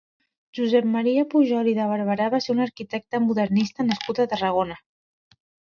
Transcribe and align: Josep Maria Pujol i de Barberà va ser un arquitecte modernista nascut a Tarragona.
Josep 0.59 0.87
Maria 0.93 1.25
Pujol 1.33 1.69
i 1.73 1.75
de 1.81 1.85
Barberà 1.93 2.31
va 2.37 2.41
ser 2.47 2.57
un 2.57 2.65
arquitecte 2.67 3.23
modernista 3.29 3.91
nascut 3.93 4.25
a 4.27 4.31
Tarragona. 4.35 4.85